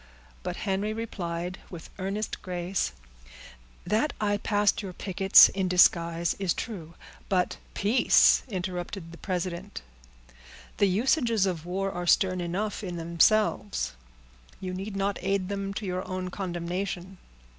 But 0.41 0.55
Henry 0.55 0.93
replied, 0.93 1.59
with 1.69 1.91
earnest 1.99 2.41
grace,— 2.41 2.91
"That 3.85 4.13
I 4.19 4.37
passed 4.37 4.81
your 4.81 4.93
pickets 4.93 5.47
in 5.49 5.67
disguise, 5.67 6.33
is 6.39 6.55
true; 6.55 6.95
but—" 7.29 7.57
"Peace!" 7.75 8.41
interrupted 8.47 9.11
the 9.11 9.19
president. 9.19 9.83
"The 10.77 10.87
usages 10.87 11.45
of 11.45 11.67
war 11.67 11.91
are 11.91 12.07
stern 12.07 12.41
enough 12.41 12.83
in 12.83 12.95
themselves; 12.95 13.91
you 14.59 14.73
need 14.73 14.95
not 14.95 15.19
aid 15.21 15.49
them 15.49 15.71
to 15.75 15.85
your 15.85 16.03
own 16.07 16.31
condemnation." 16.31 17.19